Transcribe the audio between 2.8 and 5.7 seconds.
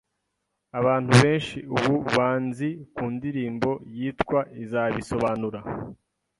ku ndirimbo yitwa ‘’izabisobanura’’,